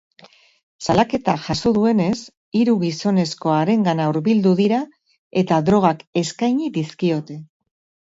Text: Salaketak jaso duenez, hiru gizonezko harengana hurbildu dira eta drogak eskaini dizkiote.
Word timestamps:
Salaketak 0.85 1.43
jaso 1.47 1.71
duenez, 1.75 2.15
hiru 2.61 2.75
gizonezko 2.85 3.55
harengana 3.59 4.09
hurbildu 4.15 4.57
dira 4.65 4.83
eta 5.45 5.63
drogak 5.71 6.05
eskaini 6.27 6.77
dizkiote. 6.83 7.43